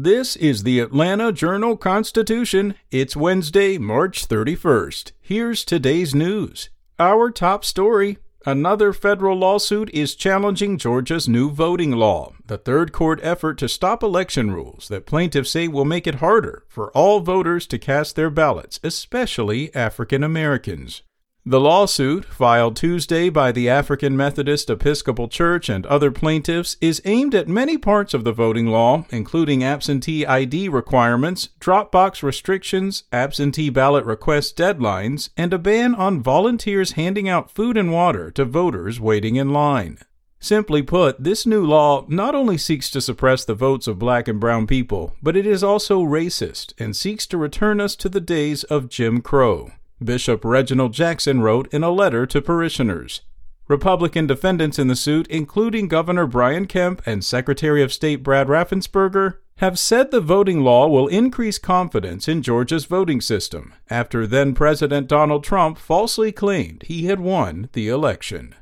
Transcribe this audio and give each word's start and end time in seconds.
This 0.00 0.36
is 0.36 0.62
the 0.62 0.78
Atlanta 0.78 1.32
Journal 1.32 1.76
Constitution. 1.76 2.76
It's 2.92 3.16
Wednesday, 3.16 3.78
March 3.78 4.28
31st. 4.28 5.10
Here's 5.20 5.64
today's 5.64 6.14
news. 6.14 6.70
Our 7.00 7.32
top 7.32 7.64
story 7.64 8.18
Another 8.46 8.92
federal 8.92 9.36
lawsuit 9.36 9.90
is 9.92 10.14
challenging 10.14 10.78
Georgia's 10.78 11.28
new 11.28 11.50
voting 11.50 11.90
law, 11.90 12.34
the 12.46 12.58
third 12.58 12.92
court 12.92 13.18
effort 13.24 13.58
to 13.58 13.68
stop 13.68 14.04
election 14.04 14.52
rules 14.52 14.86
that 14.86 15.04
plaintiffs 15.04 15.50
say 15.50 15.66
will 15.66 15.84
make 15.84 16.06
it 16.06 16.22
harder 16.22 16.62
for 16.68 16.92
all 16.92 17.18
voters 17.18 17.66
to 17.66 17.76
cast 17.76 18.14
their 18.14 18.30
ballots, 18.30 18.78
especially 18.84 19.74
African 19.74 20.22
Americans. 20.22 21.02
The 21.48 21.60
lawsuit, 21.60 22.26
filed 22.26 22.76
Tuesday 22.76 23.30
by 23.30 23.52
the 23.52 23.70
African 23.70 24.14
Methodist 24.14 24.68
Episcopal 24.68 25.28
Church 25.28 25.70
and 25.70 25.86
other 25.86 26.10
plaintiffs, 26.10 26.76
is 26.78 27.00
aimed 27.06 27.34
at 27.34 27.48
many 27.48 27.78
parts 27.78 28.12
of 28.12 28.22
the 28.22 28.32
voting 28.32 28.66
law, 28.66 29.06
including 29.08 29.64
absentee 29.64 30.26
ID 30.26 30.68
requirements, 30.68 31.48
drop 31.58 31.90
box 31.90 32.22
restrictions, 32.22 33.04
absentee 33.14 33.70
ballot 33.70 34.04
request 34.04 34.58
deadlines, 34.58 35.30
and 35.38 35.54
a 35.54 35.58
ban 35.58 35.94
on 35.94 36.20
volunteers 36.20 36.92
handing 36.92 37.30
out 37.30 37.50
food 37.50 37.78
and 37.78 37.94
water 37.94 38.30
to 38.32 38.44
voters 38.44 39.00
waiting 39.00 39.36
in 39.36 39.50
line. 39.50 39.96
Simply 40.40 40.82
put, 40.82 41.24
this 41.24 41.46
new 41.46 41.64
law 41.64 42.04
not 42.08 42.34
only 42.34 42.58
seeks 42.58 42.90
to 42.90 43.00
suppress 43.00 43.46
the 43.46 43.54
votes 43.54 43.86
of 43.86 43.98
black 43.98 44.28
and 44.28 44.38
brown 44.38 44.66
people, 44.66 45.16
but 45.22 45.34
it 45.34 45.46
is 45.46 45.64
also 45.64 46.02
racist 46.02 46.74
and 46.78 46.94
seeks 46.94 47.26
to 47.28 47.38
return 47.38 47.80
us 47.80 47.96
to 47.96 48.10
the 48.10 48.20
days 48.20 48.64
of 48.64 48.90
Jim 48.90 49.22
Crow. 49.22 49.70
Bishop 50.02 50.44
Reginald 50.44 50.92
Jackson 50.92 51.40
wrote 51.40 51.72
in 51.72 51.82
a 51.82 51.90
letter 51.90 52.26
to 52.26 52.40
parishioners. 52.40 53.22
Republican 53.68 54.26
defendants 54.26 54.78
in 54.78 54.88
the 54.88 54.96
suit, 54.96 55.26
including 55.28 55.88
Governor 55.88 56.26
Brian 56.26 56.66
Kemp 56.66 57.02
and 57.04 57.24
Secretary 57.24 57.82
of 57.82 57.92
State 57.92 58.22
Brad 58.22 58.46
Raffensperger, 58.46 59.38
have 59.58 59.78
said 59.78 60.10
the 60.10 60.20
voting 60.20 60.62
law 60.62 60.86
will 60.86 61.08
increase 61.08 61.58
confidence 61.58 62.28
in 62.28 62.42
Georgia's 62.42 62.86
voting 62.86 63.20
system 63.20 63.74
after 63.90 64.26
then 64.26 64.54
President 64.54 65.08
Donald 65.08 65.44
Trump 65.44 65.76
falsely 65.76 66.32
claimed 66.32 66.84
he 66.84 67.06
had 67.06 67.20
won 67.20 67.68
the 67.72 67.88
election. 67.88 68.54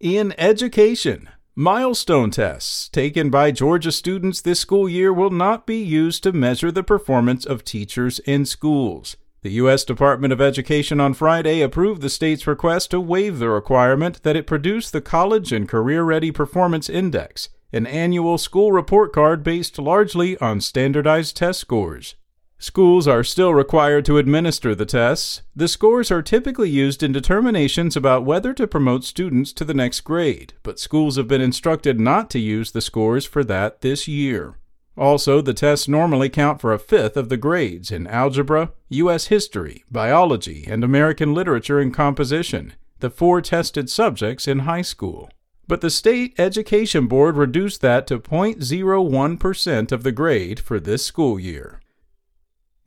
In 0.00 0.34
education, 0.38 1.28
milestone 1.54 2.30
tests 2.30 2.88
taken 2.88 3.28
by 3.30 3.50
Georgia 3.52 3.92
students 3.92 4.40
this 4.40 4.58
school 4.58 4.88
year 4.88 5.12
will 5.12 5.30
not 5.30 5.66
be 5.66 5.76
used 5.76 6.22
to 6.22 6.32
measure 6.32 6.72
the 6.72 6.82
performance 6.82 7.44
of 7.44 7.62
teachers 7.62 8.18
in 8.20 8.46
schools. 8.46 9.16
The 9.42 9.50
U.S. 9.54 9.82
Department 9.84 10.32
of 10.32 10.40
Education 10.40 11.00
on 11.00 11.14
Friday 11.14 11.62
approved 11.62 12.00
the 12.00 12.08
state's 12.08 12.46
request 12.46 12.92
to 12.92 13.00
waive 13.00 13.40
the 13.40 13.48
requirement 13.48 14.22
that 14.22 14.36
it 14.36 14.46
produce 14.46 14.88
the 14.88 15.00
College 15.00 15.52
and 15.52 15.68
Career 15.68 16.04
Ready 16.04 16.30
Performance 16.30 16.88
Index, 16.88 17.48
an 17.72 17.84
annual 17.84 18.38
school 18.38 18.70
report 18.70 19.12
card 19.12 19.42
based 19.42 19.80
largely 19.80 20.38
on 20.38 20.60
standardized 20.60 21.36
test 21.36 21.58
scores. 21.58 22.14
Schools 22.60 23.08
are 23.08 23.24
still 23.24 23.52
required 23.52 24.04
to 24.04 24.18
administer 24.18 24.76
the 24.76 24.86
tests. 24.86 25.42
The 25.56 25.66
scores 25.66 26.12
are 26.12 26.22
typically 26.22 26.70
used 26.70 27.02
in 27.02 27.10
determinations 27.10 27.96
about 27.96 28.24
whether 28.24 28.54
to 28.54 28.68
promote 28.68 29.02
students 29.02 29.52
to 29.54 29.64
the 29.64 29.74
next 29.74 30.02
grade, 30.02 30.52
but 30.62 30.78
schools 30.78 31.16
have 31.16 31.26
been 31.26 31.40
instructed 31.40 31.98
not 31.98 32.30
to 32.30 32.38
use 32.38 32.70
the 32.70 32.80
scores 32.80 33.26
for 33.26 33.42
that 33.42 33.80
this 33.80 34.06
year. 34.06 34.54
Also, 34.96 35.40
the 35.40 35.54
tests 35.54 35.88
normally 35.88 36.28
count 36.28 36.60
for 36.60 36.72
a 36.72 36.78
fifth 36.78 37.16
of 37.16 37.28
the 37.28 37.36
grades 37.36 37.90
in 37.90 38.06
algebra, 38.06 38.72
U.S. 38.90 39.26
history, 39.26 39.84
biology, 39.90 40.64
and 40.68 40.84
American 40.84 41.32
literature 41.32 41.80
and 41.80 41.94
composition, 41.94 42.74
the 43.00 43.08
four 43.08 43.40
tested 43.40 43.88
subjects 43.88 44.46
in 44.46 44.60
high 44.60 44.82
school. 44.82 45.30
But 45.66 45.80
the 45.80 45.90
State 45.90 46.34
Education 46.38 47.06
Board 47.06 47.36
reduced 47.36 47.80
that 47.80 48.06
to 48.08 48.18
0.01% 48.18 49.92
of 49.92 50.02
the 50.02 50.12
grade 50.12 50.60
for 50.60 50.78
this 50.78 51.04
school 51.04 51.40
year. 51.40 51.80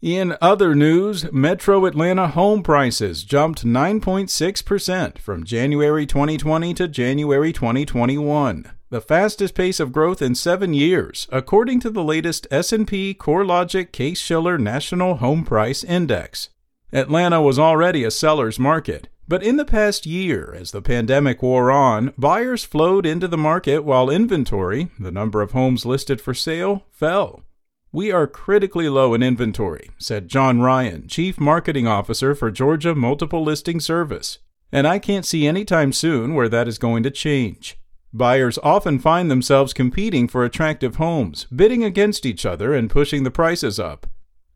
In 0.02 0.38
other 0.40 0.75
news, 0.75 1.31
Metro 1.31 1.86
Atlanta 1.86 2.28
home 2.28 2.62
prices 2.62 3.23
jumped 3.23 3.66
9.6% 3.66 5.17
from 5.17 5.44
January 5.44 6.06
2020 6.06 6.74
to 6.75 6.88
January 6.88 7.52
2021 7.52 8.69
the 8.95 9.01
fastest 9.01 9.56
pace 9.56 9.81
of 9.81 9.91
growth 9.91 10.22
in 10.22 10.33
7 10.33 10.73
years, 10.73 11.28
according 11.29 11.81
to 11.81 11.89
the 11.89 12.01
latest 12.01 12.47
S&P 12.50 13.13
CoreLogic 13.13 13.91
Case-Shiller 13.91 14.57
National 14.57 15.16
Home 15.16 15.44
Price 15.44 15.83
Index. 15.83 16.47
Atlanta 16.94 17.41
was 17.41 17.59
already 17.59 18.05
a 18.05 18.09
seller's 18.09 18.57
market, 18.57 19.09
but 19.28 19.44
in 19.44 19.57
the 19.57 19.66
past 19.66 20.05
year, 20.05 20.55
as 20.57 20.72
the 20.72 20.81
pandemic 20.81 21.44
wore 21.44 21.72
on, 21.72 22.13
buyers 22.17 22.63
flowed 22.63 23.05
into 23.05 23.28
the 23.28 23.38
market 23.38 23.84
while 23.84 24.09
inventory, 24.09 24.88
the 24.97 25.11
number 25.11 25.41
of 25.41 25.51
homes 25.51 25.85
listed 25.85 26.22
for 26.22 26.34
sale, 26.34 26.85
fell. 26.89 27.44
We 27.91 28.13
are 28.13 28.28
critically 28.28 28.88
low 28.88 29.13
in 29.13 29.22
inventory, 29.22 29.89
said 29.97 30.29
John 30.29 30.61
Ryan, 30.61 31.09
Chief 31.09 31.38
Marketing 31.38 31.85
Officer 31.85 32.34
for 32.34 32.50
Georgia 32.50 32.95
Multiple 32.95 33.44
Listing 33.44 33.81
Service. 33.81 34.39
And 34.72 34.88
I 34.88 35.00
can't 35.00 35.25
see 35.25 35.45
any 35.45 35.66
time 35.66 35.91
soon 35.91 36.34
where 36.34 36.47
that 36.47 36.69
is 36.69 36.78
going 36.78 37.03
to 37.03 37.11
change. 37.11 37.78
Buyers 38.16 38.58
often 38.64 38.98
find 38.98 39.30
themselves 39.30 39.74
competing 39.74 40.30
for 40.30 40.46
attractive 40.46 40.96
homes, 40.96 41.48
bidding 41.53 41.84
against 41.84 42.26
each 42.26 42.46
other 42.46 42.74
and 42.74 42.90
pushing 42.90 43.24
the 43.24 43.30
prices 43.30 43.78
up. 43.78 44.08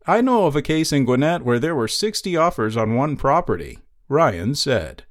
I 0.06 0.22
know 0.22 0.46
of 0.46 0.56
a 0.56 0.62
case 0.62 0.94
in 0.94 1.04
Gwinnett 1.04 1.44
where 1.44 1.58
there 1.58 1.74
were 1.74 1.86
60 1.86 2.38
offers 2.38 2.74
on 2.74 2.94
one 2.94 3.18
property, 3.18 3.80
Ryan 4.08 4.54
said. 4.54 5.02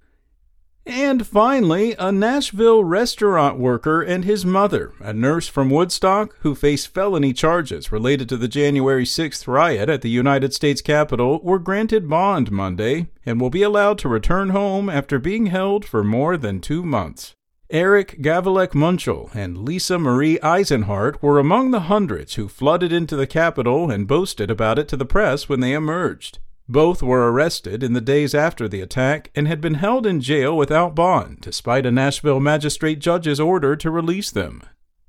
And 0.83 1.27
finally, 1.27 1.93
a 1.99 2.11
Nashville 2.11 2.83
restaurant 2.83 3.59
worker 3.59 4.01
and 4.01 4.25
his 4.25 4.47
mother, 4.47 4.93
a 4.99 5.13
nurse 5.13 5.47
from 5.47 5.69
Woodstock, 5.69 6.35
who 6.39 6.55
faced 6.55 6.87
felony 6.87 7.33
charges 7.33 7.91
related 7.91 8.27
to 8.29 8.37
the 8.37 8.47
January 8.47 9.05
6th 9.05 9.47
riot 9.47 9.89
at 9.89 10.01
the 10.01 10.09
United 10.09 10.55
States 10.55 10.81
Capitol, 10.81 11.39
were 11.43 11.59
granted 11.59 12.09
bond 12.09 12.51
Monday 12.51 13.09
and 13.27 13.39
will 13.39 13.51
be 13.51 13.61
allowed 13.61 13.99
to 13.99 14.09
return 14.09 14.49
home 14.49 14.89
after 14.89 15.19
being 15.19 15.45
held 15.45 15.85
for 15.85 16.03
more 16.03 16.35
than 16.35 16.59
two 16.59 16.81
months. 16.83 17.35
Eric 17.71 18.17
Gavelek 18.19 18.73
Munchel 18.73 19.29
and 19.35 19.59
Lisa 19.59 19.99
Marie 19.99 20.39
Eisenhart 20.39 21.21
were 21.21 21.37
among 21.37 21.69
the 21.69 21.81
hundreds 21.81 22.33
who 22.33 22.47
flooded 22.47 22.91
into 22.91 23.15
the 23.15 23.27
Capitol 23.27 23.91
and 23.91 24.07
boasted 24.07 24.49
about 24.49 24.79
it 24.79 24.87
to 24.87 24.97
the 24.97 25.05
press 25.05 25.47
when 25.47 25.59
they 25.59 25.73
emerged. 25.73 26.39
Both 26.67 27.03
were 27.03 27.31
arrested 27.31 27.83
in 27.83 27.93
the 27.93 28.01
days 28.01 28.33
after 28.33 28.67
the 28.67 28.81
attack 28.81 29.29
and 29.35 29.47
had 29.47 29.61
been 29.61 29.75
held 29.75 30.07
in 30.07 30.19
jail 30.19 30.57
without 30.57 30.95
bond, 30.95 31.41
despite 31.41 31.85
a 31.85 31.91
Nashville 31.91 32.39
magistrate 32.39 32.97
judge's 32.97 33.39
order 33.39 33.75
to 33.75 33.91
release 33.91 34.31
them. 34.31 34.63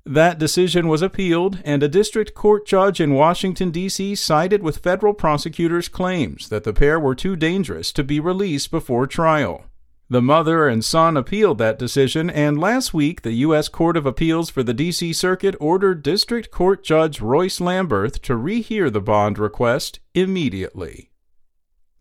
That 0.04 0.38
decision 0.38 0.86
was 0.86 1.00
appealed, 1.00 1.62
and 1.64 1.82
a 1.82 1.88
district 1.88 2.34
court 2.34 2.66
judge 2.66 3.00
in 3.00 3.14
Washington, 3.14 3.70
D.C. 3.70 4.14
sided 4.16 4.62
with 4.62 4.78
federal 4.78 5.14
prosecutors' 5.14 5.88
claims 5.88 6.50
that 6.50 6.64
the 6.64 6.74
pair 6.74 7.00
were 7.00 7.14
too 7.14 7.36
dangerous 7.36 7.90
to 7.92 8.04
be 8.04 8.20
released 8.20 8.70
before 8.70 9.06
trial. 9.06 9.64
The 10.10 10.20
mother 10.20 10.66
and 10.66 10.84
son 10.84 11.16
appealed 11.16 11.58
that 11.58 11.78
decision, 11.78 12.28
and 12.28 12.58
last 12.58 12.92
week 12.92 13.22
the 13.22 13.32
U.S. 13.46 13.68
Court 13.68 13.96
of 13.96 14.06
Appeals 14.06 14.50
for 14.50 14.64
the 14.64 14.74
D.C. 14.74 15.12
Circuit 15.12 15.54
ordered 15.60 16.02
District 16.02 16.50
Court 16.50 16.82
Judge 16.82 17.20
Royce 17.20 17.60
Lamberth 17.60 18.20
to 18.22 18.32
rehear 18.34 18.92
the 18.92 19.00
bond 19.00 19.38
request 19.38 20.00
immediately. 20.12 21.10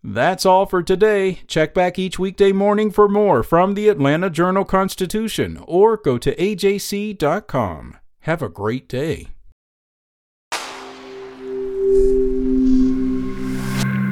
That's 0.02 0.44
all 0.44 0.66
for 0.66 0.82
today. 0.82 1.42
Check 1.46 1.72
back 1.72 2.00
each 2.00 2.18
weekday 2.18 2.50
morning 2.50 2.90
for 2.90 3.08
more 3.08 3.44
from 3.44 3.74
the 3.74 3.88
Atlanta 3.88 4.28
Journal 4.28 4.64
Constitution 4.64 5.62
or 5.68 5.96
go 5.96 6.18
to 6.18 6.34
ajc.com. 6.34 7.96
Have 8.20 8.42
a 8.42 8.48
great 8.48 8.88
day. 8.88 9.28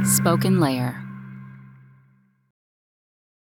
Spoken 0.05 0.61
Layer 0.61 1.08